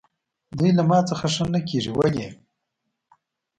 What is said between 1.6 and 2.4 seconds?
کېږي، ولې؟